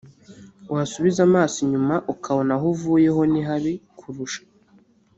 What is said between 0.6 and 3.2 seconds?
wasubiza amaso inyuma ukabona aho uvuye